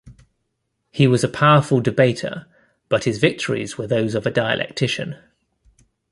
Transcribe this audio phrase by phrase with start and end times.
[0.89, 2.47] He was a powerful debater,
[2.89, 5.15] but his victories were those of a dialectician.